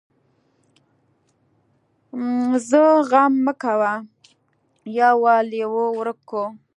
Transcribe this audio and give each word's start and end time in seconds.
ځه 2.67 2.83
غم 3.09 3.33
مه 3.45 3.53
کوه 3.61 3.93
يو 4.99 5.15
وار 5.23 5.43
لېوه 5.51 5.85
ورک 5.97 6.19
کو. 6.29 6.43